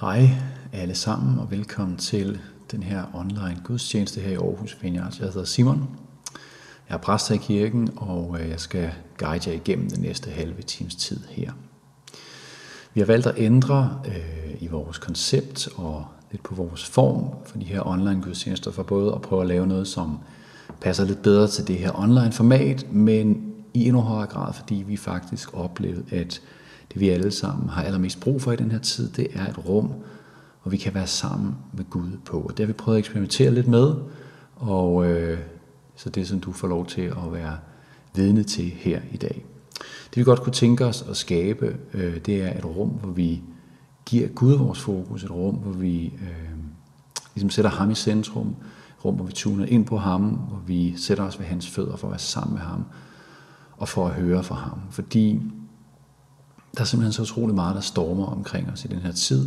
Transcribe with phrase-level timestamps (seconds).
[0.00, 0.28] Hej
[0.72, 5.14] alle sammen og velkommen til den her online gudstjeneste her i Aarhus Vineyard.
[5.20, 5.88] Jeg hedder Simon.
[6.88, 10.30] Jeg er præst her i kirken, og øh, jeg skal guide jer igennem den næste
[10.30, 11.52] halve times tid her.
[12.94, 17.58] Vi har valgt at ændre øh, i vores koncept og lidt på vores form for
[17.58, 20.18] de her online gudstjenester, for både at prøve at lave noget, som
[20.80, 24.96] passer lidt bedre til det her online format, men i endnu højere grad, fordi vi
[24.96, 26.40] faktisk oplevede, at
[26.92, 29.68] det vi alle sammen har allermest brug for i den her tid, det er et
[29.68, 29.92] rum,
[30.62, 32.40] hvor vi kan være sammen med Gud på.
[32.40, 33.94] Og det har vi prøvet at eksperimentere lidt med,
[34.56, 35.38] og øh,
[35.96, 37.56] så det som du får lov til at være
[38.14, 39.44] vidne til her i dag.
[40.10, 43.42] Det vi godt kunne tænke os at skabe, øh, det er et rum, hvor vi
[44.06, 46.58] giver Gud vores fokus, et rum, hvor vi øh,
[47.34, 50.94] ligesom sætter ham i centrum, et rum, hvor vi tuner ind på ham, hvor vi
[50.96, 52.84] sætter os ved hans fødder for at være sammen med ham,
[53.76, 54.80] og for at høre fra ham.
[54.90, 55.40] Fordi
[56.74, 59.44] der er simpelthen så utrolig meget, der stormer omkring os i den her tid.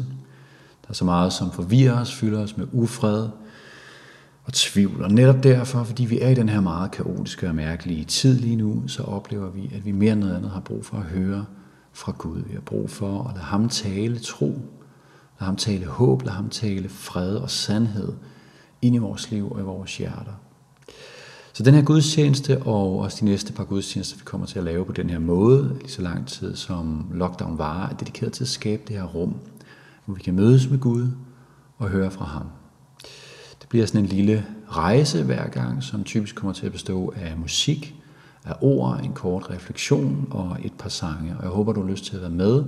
[0.81, 3.30] Der er så meget, som forvirrer os, fylder os med ufred
[4.44, 5.03] og tvivl.
[5.03, 8.55] Og netop derfor, fordi vi er i den her meget kaotiske og mærkelige tid lige
[8.55, 11.45] nu, så oplever vi, at vi mere end noget andet har brug for at høre
[11.94, 12.41] fra Gud.
[12.47, 14.47] Vi har brug for at lade ham tale tro,
[15.39, 18.13] lade ham tale håb, lade ham tale fred og sandhed
[18.81, 20.33] ind i vores liv og i vores hjerter.
[21.53, 24.85] Så den her gudstjeneste og også de næste par gudstjenester, vi kommer til at lave
[24.85, 28.47] på den her måde, lige så lang tid som lockdown varer, er dedikeret til at
[28.47, 29.35] skabe det her rum,
[30.05, 31.07] hvor vi kan mødes med Gud
[31.77, 32.45] og høre fra ham.
[33.61, 37.38] Det bliver sådan en lille rejse hver gang, som typisk kommer til at bestå af
[37.38, 37.95] musik,
[38.45, 41.35] af ord, en kort refleksion og et par sange.
[41.38, 42.63] Og jeg håber, du har lyst til at være med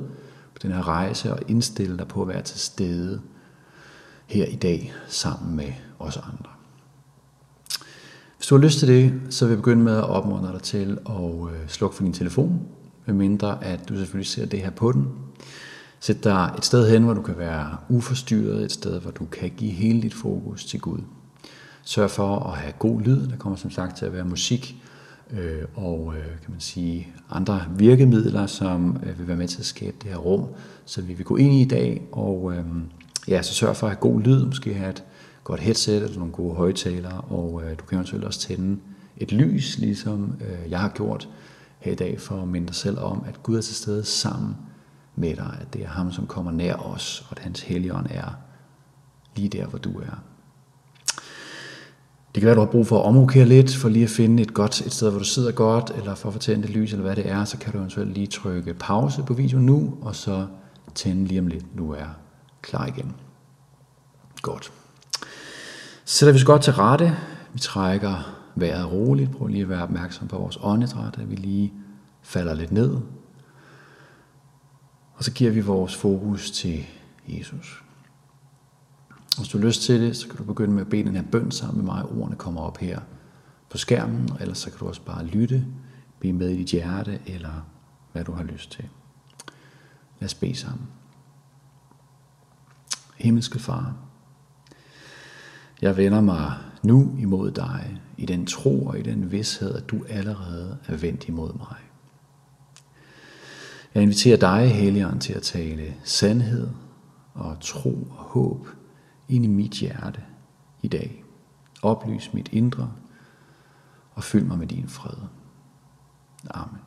[0.54, 3.22] på den her rejse og indstille dig på at være til stede
[4.26, 6.50] her i dag sammen med os andre.
[8.44, 10.98] Hvis du har lyst til det, så vil jeg begynde med at opmuntre dig til
[11.06, 12.62] at øh, slukke for din telefon,
[13.06, 15.08] medmindre at du selvfølgelig ser det her på den.
[16.00, 19.52] Sæt dig et sted hen, hvor du kan være uforstyrret, et sted, hvor du kan
[19.58, 20.98] give hele dit fokus til Gud.
[21.84, 24.76] Sørg for at have god lyd, der kommer som sagt til at være musik,
[25.32, 29.66] øh, og øh, kan man sige andre virkemidler, som øh, vil være med til at
[29.66, 30.46] skabe det her rum,
[30.86, 32.66] så vi vil gå ind i i dag, og øh,
[33.28, 35.04] ja, så sørg for at have god lyd, måske have et
[35.44, 38.80] godt headset eller nogle gode højtalere, og øh, du kan eventuelt også tænde
[39.18, 41.30] et lys, ligesom øh, jeg har gjort
[41.80, 44.56] her i dag, for at minde dig selv om, at Gud er til stede sammen
[45.16, 48.38] med dig, at det er ham, som kommer nær os, og at hans helligånd er
[49.36, 50.24] lige der, hvor du er.
[52.36, 54.44] Det kan være, at du har brug for at omrokere lidt, for lige at finde
[54.44, 56.92] et godt et sted, hvor du sidder godt, eller for at få tændt et lys,
[56.92, 60.16] eller hvad det er, så kan du eventuelt lige trykke pause på videoen nu, og
[60.16, 60.48] så
[60.96, 62.08] tænde lige om lidt, nu er
[62.62, 63.14] klar igen.
[64.42, 64.72] Godt.
[66.06, 67.18] Så sætter vi os godt til rette.
[67.54, 69.32] Vi trækker vejret roligt.
[69.32, 71.74] Prøv lige at være opmærksom på vores åndedræt, at vi lige
[72.22, 72.98] falder lidt ned.
[75.14, 76.86] Og så giver vi vores fokus til
[77.28, 77.84] Jesus.
[79.38, 81.24] Hvis du har lyst til det, så kan du begynde med at bede den her
[81.32, 82.06] bøn sammen med mig.
[82.06, 83.00] Ordene kommer op her
[83.70, 85.66] på skærmen, og ellers så kan du også bare lytte,
[86.20, 87.66] blive med i dit hjerte, eller
[88.12, 88.90] hvad du har lyst til.
[90.20, 90.88] Lad os bede sammen.
[93.16, 93.96] Himmelske Far,
[95.84, 100.06] jeg vender mig nu imod dig i den tro og i den vidshed, at du
[100.10, 101.76] allerede er vendt imod mig.
[103.94, 106.70] Jeg inviterer dig, Helligånd, til at tale sandhed
[107.34, 108.68] og tro og håb
[109.30, 110.22] ind i mit hjerte
[110.82, 111.24] i dag.
[111.82, 112.92] Oplys mit indre
[114.14, 115.18] og fyld mig med din fred.
[116.50, 116.80] Amen.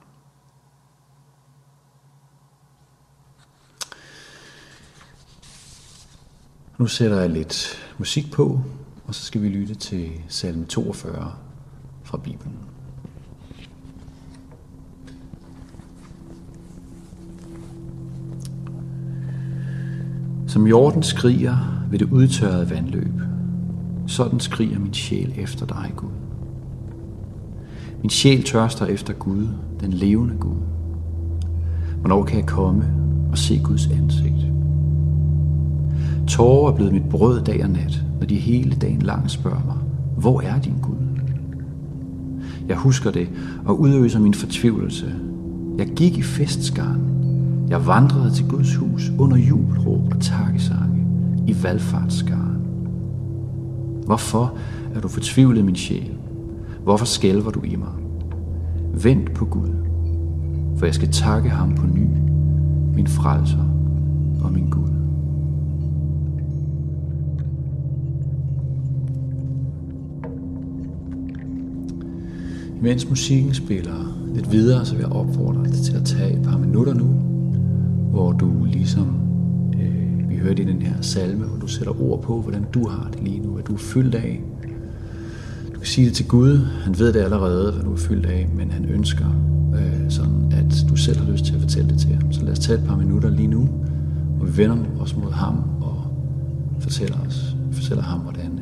[6.78, 8.60] Nu sætter jeg lidt musik på,
[9.06, 11.32] og så skal vi lytte til salme 42
[12.02, 12.56] fra Bibelen.
[20.46, 23.20] Som jorden skriger ved det udtørrede vandløb,
[24.06, 26.10] sådan skriger min sjæl efter dig, Gud.
[28.02, 29.48] Min sjæl tørster efter Gud,
[29.80, 30.56] den levende Gud.
[32.00, 32.84] Hvornår kan jeg komme
[33.30, 34.45] og se Guds ansigt?
[36.26, 39.76] Tårer er blevet mit brød dag og nat, når de hele dagen lang spørger mig,
[40.16, 40.96] hvor er din Gud?
[42.68, 43.28] Jeg husker det
[43.64, 45.14] og udøser min fortvivlelse.
[45.78, 47.00] Jeg gik i festskaren.
[47.68, 51.06] Jeg vandrede til Guds hus under jubelråb og takkesange
[51.46, 52.56] i valgfartsskaren.
[54.06, 54.54] Hvorfor
[54.94, 56.10] er du fortvivlet, min sjæl?
[56.82, 57.92] Hvorfor skælver du i mig?
[59.02, 59.70] Vent på Gud,
[60.76, 62.06] for jeg skal takke ham på ny,
[62.94, 63.64] min frelser
[64.44, 64.85] og min Gud.
[72.80, 76.58] Mens musikken spiller lidt videre, så vil jeg opfordre dig til at tage et par
[76.58, 77.04] minutter nu,
[78.10, 79.16] hvor du ligesom,
[79.80, 83.10] øh, vi hørte i den her salme, hvor du sætter ord på, hvordan du har
[83.12, 84.42] det lige nu, hvad du er fyldt af.
[85.74, 88.48] Du kan sige det til Gud, han ved det allerede, hvad du er fyldt af,
[88.56, 89.26] men han ønsker
[89.74, 92.32] øh, sådan, at du selv har lyst til at fortælle det til ham.
[92.32, 93.68] Så lad os tage et par minutter lige nu,
[94.40, 96.04] og vi vender os mod ham og
[96.80, 98.55] fortæller, os, fortæller ham, hvordan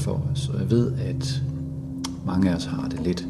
[0.00, 1.42] for os, og jeg ved, at
[2.26, 3.26] mange af os har det lidt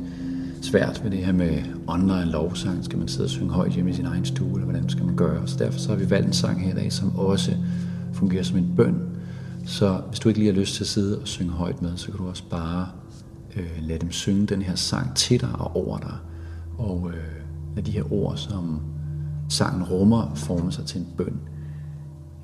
[0.63, 2.85] svært med det her med online lovsang.
[2.85, 5.17] Skal man sidde og synge højt hjemme i sin egen stue, eller hvordan skal man
[5.17, 5.49] gøre?
[5.49, 7.57] Så derfor så har vi valgt en sang her i dag, som også
[8.13, 9.11] fungerer som en bøn.
[9.67, 12.07] Så hvis du ikke lige har lyst til at sidde og synge højt med, så
[12.07, 12.89] kan du også bare
[13.57, 16.17] øh, lade dem synge den her sang til dig og over dig.
[16.79, 17.45] Og øh,
[17.77, 18.81] lade de her ord, som
[19.49, 21.41] sangen rummer, forme sig til en bøn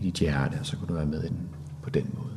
[0.00, 1.40] i dit hjerte, og så kan du være med i den
[1.82, 2.34] på den måde.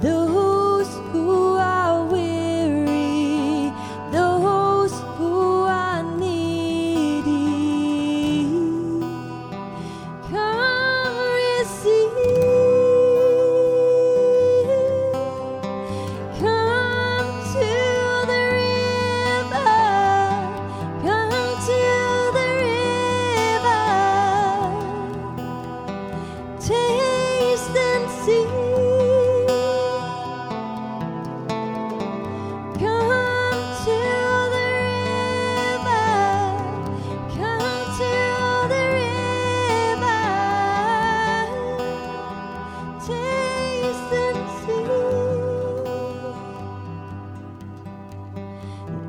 [0.00, 0.39] Though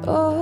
[0.08, 0.41] Oh.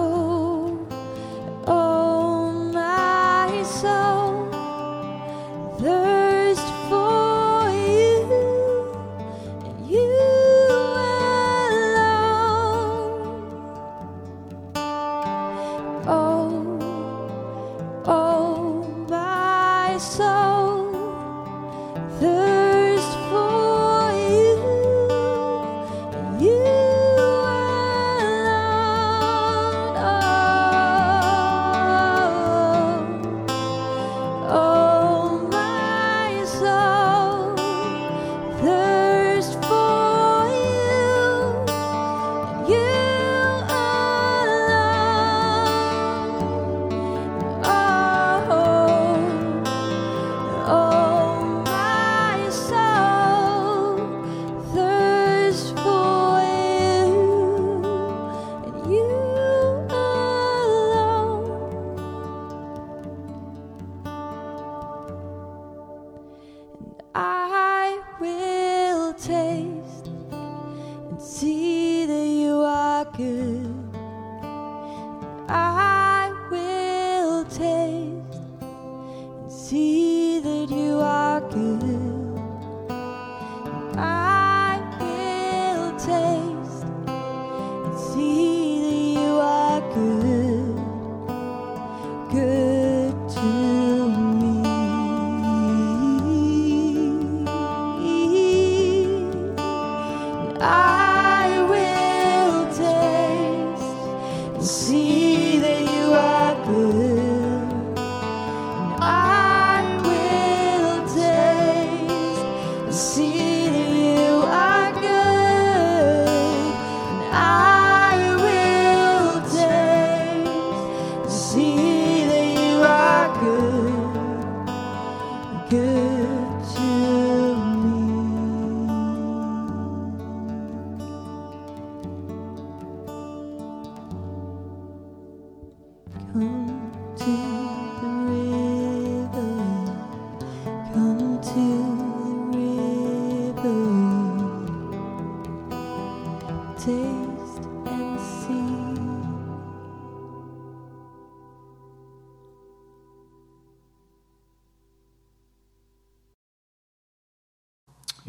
[104.62, 105.28] See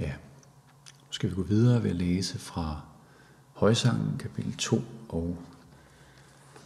[0.00, 0.12] Ja,
[1.00, 2.80] nu skal vi gå videre ved at læse fra
[3.52, 5.36] Højsangen, kapitel 2 og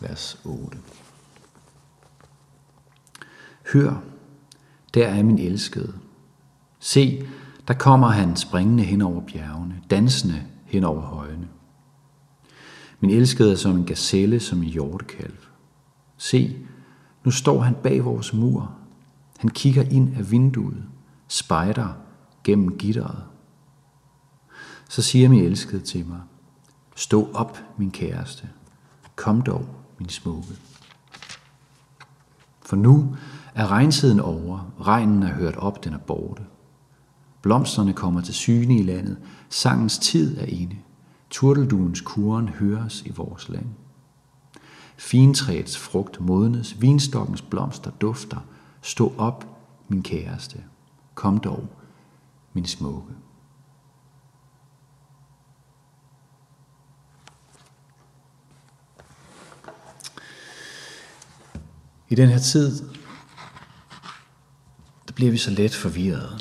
[0.00, 0.78] vers 8.
[3.72, 4.02] Hør,
[4.94, 5.94] der er min elskede.
[6.78, 7.26] Se,
[7.68, 11.48] der kommer han springende hen over bjergene, dansende hen over højene.
[13.00, 15.36] Min elskede er som en gazelle, som en hjortekalv.
[16.16, 16.66] Se,
[17.24, 18.74] nu står han bag vores mur.
[19.38, 20.84] Han kigger ind af vinduet,
[21.28, 22.03] spejder
[22.44, 23.24] gennem gitteret.
[24.88, 26.20] Så siger min elskede til mig,
[26.96, 28.48] stå op, min kæreste.
[29.16, 30.54] Kom dog, min smukke.
[32.62, 33.16] For nu
[33.54, 36.42] er regnsiden over, regnen er hørt op, den er borte.
[37.42, 40.76] Blomsterne kommer til syne i landet, sangens tid er inde.
[41.30, 43.66] Turtelduens kuren høres i vores land.
[44.96, 48.38] Fintræets frugt modnes, vinstokkens blomster dufter.
[48.82, 49.46] Stå op,
[49.88, 50.58] min kæreste.
[51.14, 51.68] Kom dog,
[52.54, 53.14] min smukke.
[62.08, 62.80] I den her tid,
[65.06, 66.38] der bliver vi så let forvirrede.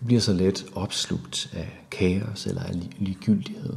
[0.00, 3.72] Vi bliver så let opslugt af kaos eller af ligegyldighed.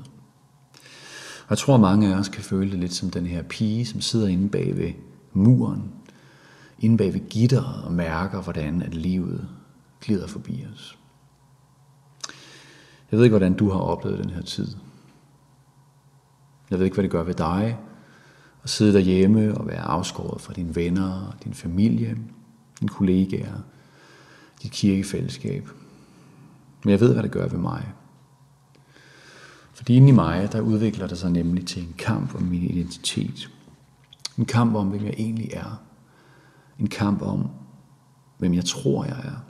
[1.43, 4.01] Og jeg tror, mange af os kan føle det lidt som den her pige, som
[4.01, 4.93] sidder inde bag ved
[5.33, 5.91] muren,
[6.79, 9.47] inde bag ved gitteret og mærker, hvordan at livet
[10.01, 10.97] glider forbi os.
[13.11, 14.67] Jeg ved ikke, hvordan du har oplevet den her tid.
[16.69, 17.77] Jeg ved ikke, hvad det gør ved dig
[18.63, 22.17] at sidde derhjemme og være afskåret fra dine venner, din familie,
[22.79, 23.57] dine kollegaer,
[24.63, 25.69] dit kirkefællesskab.
[26.83, 27.93] Men jeg ved, hvad det gør ved mig.
[29.73, 33.49] Fordi inde i mig, der udvikler det sig nemlig til en kamp om min identitet.
[34.37, 35.81] En kamp om, hvem jeg egentlig er.
[36.79, 37.49] En kamp om,
[38.37, 39.43] hvem jeg tror, jeg er.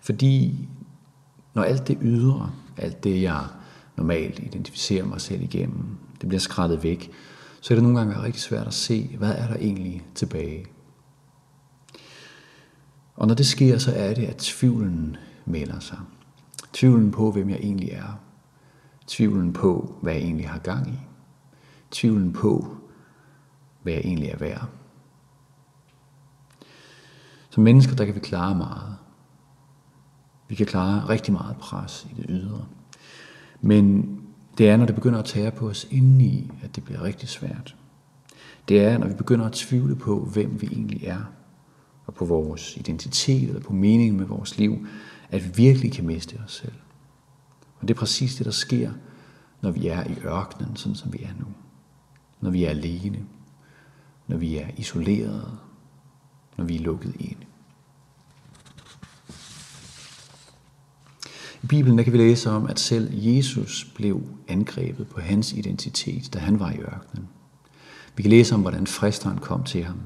[0.00, 0.68] Fordi
[1.54, 3.44] når alt det ydre, alt det jeg
[3.96, 7.10] normalt identificerer mig selv igennem, det bliver skrættet væk,
[7.60, 10.66] så er det nogle gange rigtig svært at se, hvad er der egentlig tilbage.
[13.14, 15.98] Og når det sker, så er det, at tvivlen melder sig.
[16.72, 18.20] Tvivlen på, hvem jeg egentlig er.
[19.06, 20.98] Tvivlen på, hvad jeg egentlig har gang i.
[21.90, 22.76] Tvivlen på,
[23.82, 24.68] hvad jeg egentlig er værd.
[27.50, 28.96] Som mennesker, der kan vi klare meget.
[30.48, 32.64] Vi kan klare rigtig meget pres i det ydre.
[33.60, 34.16] Men
[34.58, 37.76] det er, når det begynder at tage på os indeni, at det bliver rigtig svært.
[38.68, 41.20] Det er, når vi begynder at tvivle på, hvem vi egentlig er,
[42.06, 44.86] og på vores identitet, eller på meningen med vores liv,
[45.30, 46.72] at vi virkelig kan miste os selv.
[47.80, 48.92] Og det er præcis det, der sker,
[49.60, 51.46] når vi er i ørkenen, sådan som vi er nu.
[52.40, 53.24] Når vi er alene.
[54.26, 55.58] Når vi er isolerede.
[56.56, 57.36] Når vi er lukket ind.
[61.62, 66.34] I Bibelen der kan vi læse om, at selv Jesus blev angrebet på hans identitet,
[66.34, 67.28] da han var i ørkenen.
[68.16, 70.00] Vi kan læse om, hvordan fristeren kom til ham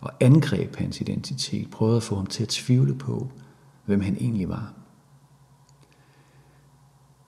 [0.00, 3.30] og angreb hans identitet, prøvede at få ham til at tvivle på,
[3.84, 4.72] hvem han egentlig var.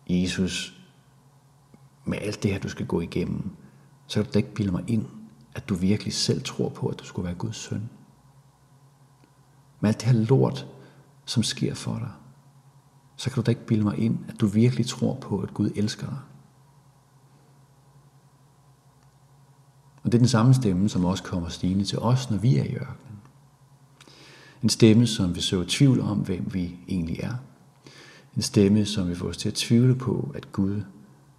[0.09, 0.83] Jesus,
[2.05, 3.51] med alt det her, du skal gå igennem,
[4.07, 5.07] så kan du da ikke bilde mig ind,
[5.55, 7.91] at du virkelig selv tror på, at du skulle være Guds søn.
[9.83, 10.67] Med alt det her lort,
[11.25, 12.11] som sker for dig.
[13.17, 15.71] så kan du da ikke bilde mig ind, at du virkelig tror på, at Gud
[15.77, 16.19] elsker dig.
[20.03, 22.65] Og det er den samme stemme, som også kommer stigende til os, når vi er
[22.65, 23.19] i ørkenen.
[24.63, 27.35] En stemme, som vil søge tvivl om, hvem vi egentlig er.
[28.37, 30.83] En stemme, som vil få os til at tvivle på, at Gud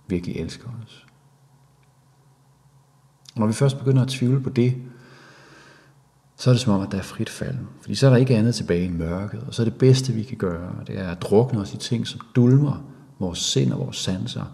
[0.08, 1.06] virkelig elsker os.
[3.34, 4.82] Og når vi først begynder at tvivle på det,
[6.36, 7.58] så er det som om, at der er frit fald.
[7.82, 9.44] Fordi så er der ikke andet tilbage end mørket.
[9.48, 12.08] Og så er det bedste, vi kan gøre, det er at drukne os i ting,
[12.08, 12.84] som dulmer
[13.20, 14.46] vores sind og vores sanser.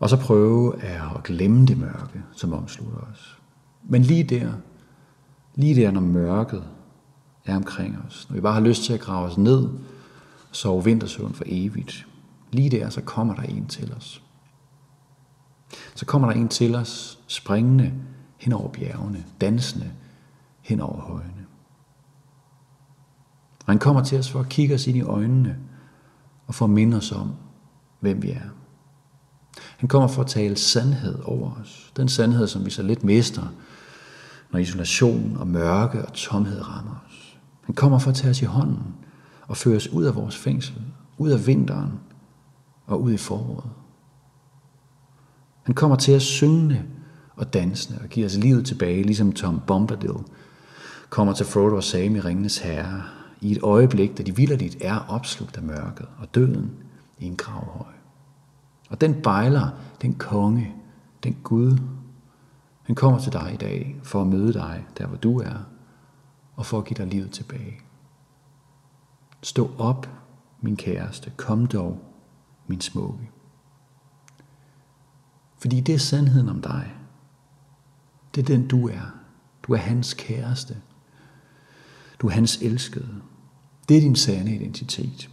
[0.00, 3.38] Og så prøve at glemme det mørke, som omslutter os.
[3.88, 4.52] Men lige der,
[5.54, 6.64] lige der, når mørket
[7.44, 9.64] er omkring os, når vi bare har lyst til at grave os ned,
[10.50, 12.06] og sove vintersøvn for evigt,
[12.52, 14.22] lige der, så kommer der en til os.
[15.94, 17.92] Så kommer der en til os, springende
[18.38, 19.90] hen over bjergene, dansende
[20.62, 21.46] hen over højene.
[23.66, 25.58] Og han kommer til os for at kigge os ind i øjnene
[26.46, 27.30] og for at minde os om,
[28.00, 28.48] hvem vi er.
[29.76, 31.92] Han kommer for at tale sandhed over os.
[31.96, 33.42] Den sandhed, som vi så lidt mister,
[34.52, 37.38] når isolation og mørke og tomhed rammer os.
[37.62, 38.94] Han kommer for at tage os i hånden
[39.48, 40.82] og føre os ud af vores fængsel,
[41.18, 41.92] ud af vinteren
[42.86, 43.70] og ud i foråret.
[45.62, 46.84] Han kommer til at synge
[47.36, 50.14] og dansende og give os livet tilbage, ligesom Tom Bombadil
[51.12, 53.02] kommer til Frodo og Sam i Ringenes Herre
[53.40, 56.76] i et øjeblik, da de vilderligt er opslugt af mørket og døden
[57.18, 57.92] i en gravhøj.
[58.90, 59.68] Og den bejler,
[60.02, 60.74] den konge,
[61.22, 61.78] den Gud,
[62.82, 65.64] han kommer til dig i dag for at møde dig der, hvor du er,
[66.56, 67.80] og for at give dig livet tilbage.
[69.42, 70.08] Stå op,
[70.60, 71.98] min kæreste, kom dog,
[72.66, 73.30] min smukke.
[75.58, 76.94] Fordi det er sandheden om dig.
[78.34, 79.14] Det er den, du er.
[79.62, 80.76] Du er hans kæreste.
[82.22, 83.08] Du er hans elskede.
[83.88, 85.30] Det er din sande identitet.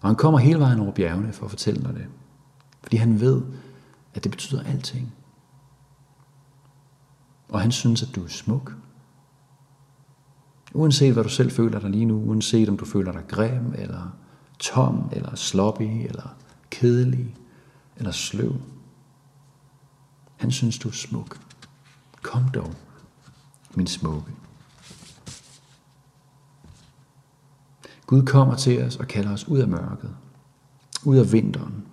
[0.00, 2.06] Og han kommer hele vejen over bjergene for at fortælle dig det.
[2.82, 3.42] Fordi han ved,
[4.14, 5.14] at det betyder alting.
[7.48, 8.76] Og han synes, at du er smuk.
[10.74, 14.16] Uanset hvad du selv føler dig lige nu, uanset om du føler dig grim, eller
[14.58, 16.36] tom, eller sloppy, eller
[16.70, 17.36] kedelig,
[17.96, 18.56] eller sløv.
[20.36, 21.40] Han synes, du er smuk.
[22.22, 22.74] Kom dog,
[23.74, 24.32] min smukke.
[28.06, 30.16] Gud kommer til os og kalder os ud af mørket,
[31.04, 31.86] ud af vinteren.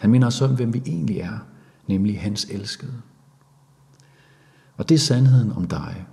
[0.00, 1.38] Han minder os om, hvem vi egentlig er,
[1.86, 3.02] nemlig hans elskede.
[4.76, 6.06] Og det er sandheden om dig.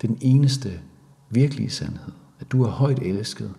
[0.00, 0.80] Det er den eneste
[1.30, 3.54] virkelige sandhed, at du er højt elsket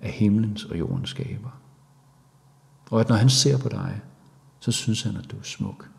[0.00, 1.60] af himlens og jordens skaber.
[2.90, 4.00] Og at når han ser på dig,
[4.60, 5.90] så synes han, at du er smuk.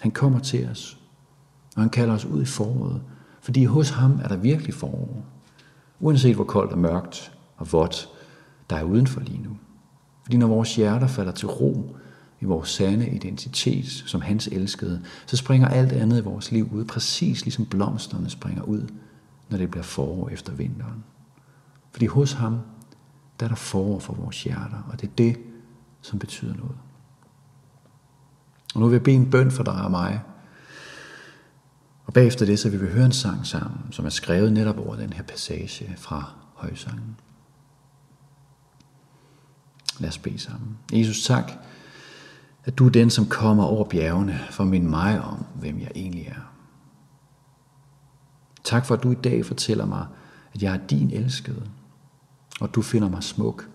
[0.00, 1.00] Han kommer til os,
[1.76, 3.02] og han kalder os ud i foråret,
[3.44, 5.24] fordi hos ham er der virkelig forår.
[6.00, 8.08] Uanset hvor koldt og mørkt og vådt
[8.70, 9.56] der er udenfor lige nu.
[10.22, 11.96] Fordi når vores hjerter falder til ro
[12.40, 16.84] i vores sande identitet som hans elskede, så springer alt andet i vores liv ud,
[16.84, 18.88] præcis ligesom blomsterne springer ud,
[19.48, 21.04] når det bliver forår efter vinteren.
[21.92, 22.58] Fordi hos ham,
[23.40, 25.36] der er der forår for vores hjerter, og det er det,
[26.02, 26.76] som betyder noget.
[28.74, 30.20] Og nu vil jeg bede en bøn for dig og mig,
[32.04, 34.96] og bagefter det, så vil vi høre en sang sammen, som er skrevet netop over
[34.96, 37.16] den her passage fra højsangen.
[39.98, 40.78] Lad os bede sammen.
[40.92, 41.52] Jesus, tak,
[42.64, 45.90] at du er den, som kommer over bjergene for at minde mig om, hvem jeg
[45.94, 46.52] egentlig er.
[48.64, 50.06] Tak for, at du i dag fortæller mig,
[50.54, 51.62] at jeg er din elskede,
[52.60, 53.68] og du finder mig smuk,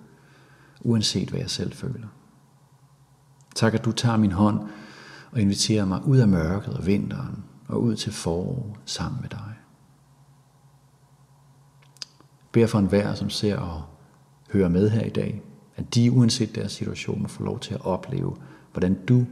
[0.81, 2.07] uanset hvad jeg selv føler.
[3.55, 4.59] Tak, at du tager min hånd
[5.31, 9.53] og inviterer mig ud af mørket og vinteren og ud til forår sammen med dig.
[12.51, 13.83] Bær for enhver, vær, som ser og
[14.51, 15.41] hører med her i dag,
[15.75, 18.35] at de uanset deres situation får lov til at opleve,
[18.71, 19.25] hvordan du,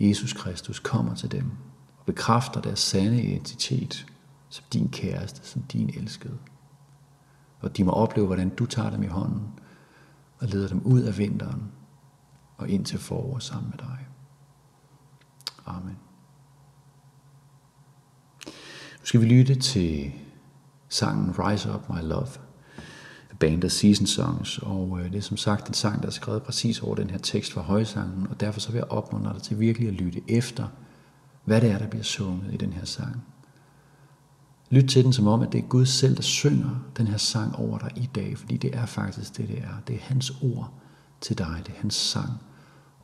[0.00, 1.50] Jesus Kristus, kommer til dem
[1.98, 4.06] og bekræfter deres sande identitet
[4.48, 6.38] som din kæreste, som din elskede.
[7.60, 9.48] Og de må opleve, hvordan du tager dem i hånden
[10.38, 11.72] og leder dem ud af vinteren
[12.56, 14.06] og ind til forår sammen med dig.
[15.66, 16.03] Amen.
[19.04, 20.12] Nu skal vi lytte til
[20.88, 25.68] sangen Rise Up My Love band bandet Season Songs, og øh, det er som sagt
[25.68, 28.72] en sang, der er skrevet præcis over den her tekst fra højsangen, og derfor så
[28.72, 30.68] vil jeg opmuntre dig til virkelig at lytte efter,
[31.44, 33.24] hvad det er, der bliver sunget i den her sang.
[34.70, 37.56] Lyt til den som om, at det er Gud selv, der synger den her sang
[37.56, 39.82] over dig i dag, fordi det er faktisk det, det er.
[39.86, 40.72] Det er hans ord
[41.20, 42.30] til dig, det er hans sang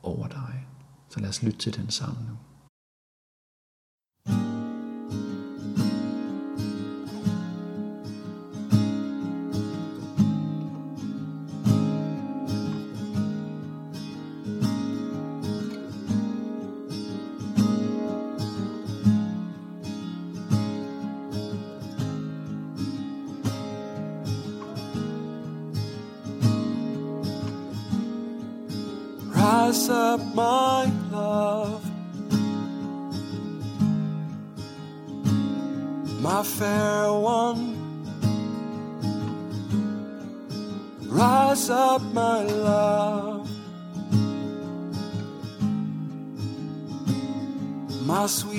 [0.03, 0.67] over dig.
[1.09, 2.50] Så lad os lytte til den sammen nu.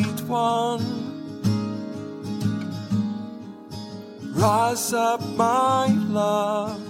[0.02, 0.82] sweet one.
[4.34, 6.80] Rise up, my love,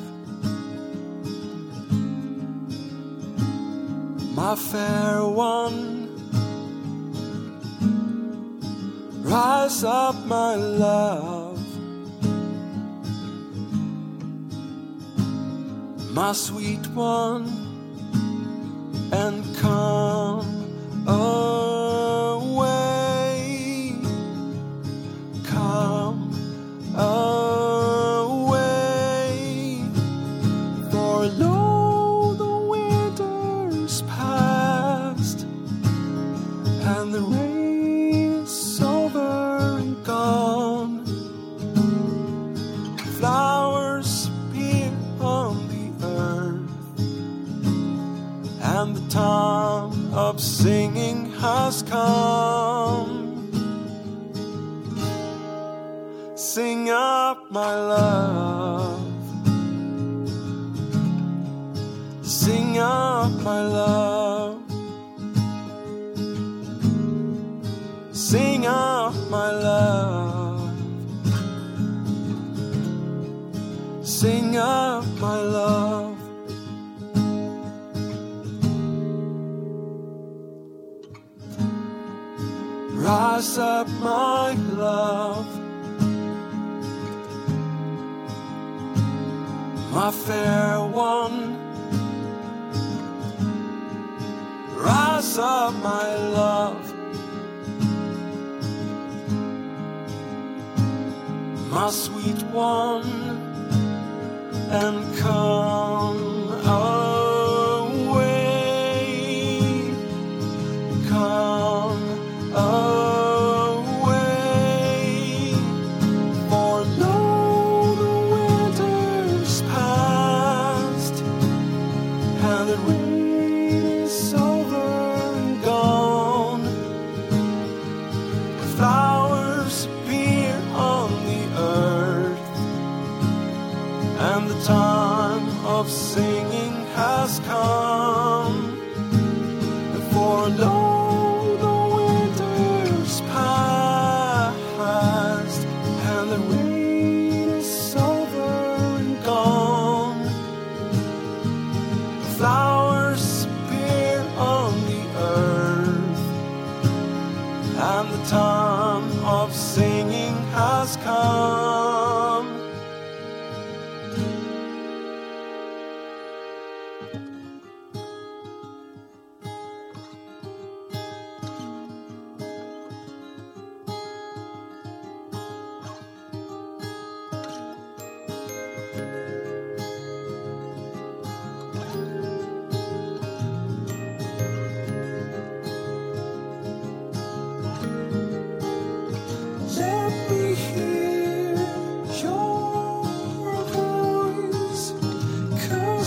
[4.35, 5.91] my fair one.
[9.23, 11.59] Rise up, my love,
[16.13, 17.45] my sweet one,
[19.13, 20.12] and come.
[51.81, 52.22] come.
[90.03, 91.57] my fair one.
[94.75, 96.83] Rise up, my love.
[101.71, 103.11] My sweet one,
[104.81, 106.22] and come.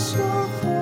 [0.06, 0.22] 说
[0.62, 0.75] 话。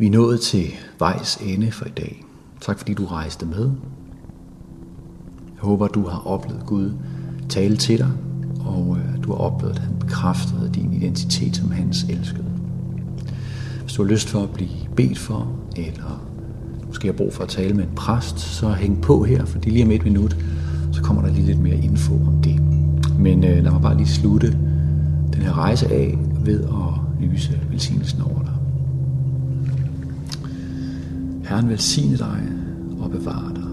[0.00, 0.64] Vi er nået til
[0.98, 2.24] vejs ende for i dag.
[2.60, 3.70] Tak fordi du rejste med.
[5.54, 6.92] Jeg håber, du har oplevet Gud
[7.48, 8.10] tale til dig,
[8.60, 12.44] og øh, du har oplevet, at han bekræftede din identitet som hans elskede.
[13.82, 16.26] Hvis du har lyst for at blive bedt for, eller
[16.86, 19.84] måske har brug for at tale med en præst, så hæng på her, for lige
[19.84, 20.36] om et minut,
[20.92, 22.62] så kommer der lige lidt mere info om det.
[23.18, 24.58] Men øh, lad mig bare lige slutte
[25.32, 28.57] den her rejse af ved at lyse velsignelsen over dig.
[31.48, 32.42] Herren velsigne dig
[33.00, 33.68] og bevare dig.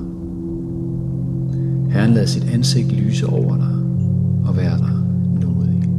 [1.93, 3.75] Herren lad sit ansigt lyse over dig
[4.49, 4.93] og være dig
[5.41, 5.89] nådig.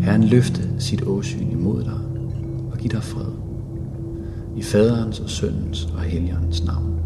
[0.00, 2.00] Herren løfte sit åsyn imod dig
[2.72, 3.32] og give dig fred.
[4.56, 7.00] I faderens og søndens og helligåndens navn.